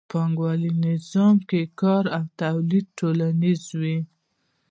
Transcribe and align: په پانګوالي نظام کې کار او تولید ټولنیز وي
په 0.03 0.07
پانګوالي 0.19 0.71
نظام 0.87 1.35
کې 1.49 1.61
کار 1.81 2.03
او 2.17 2.23
تولید 2.41 2.85
ټولنیز 2.99 3.61
وي 3.79 3.97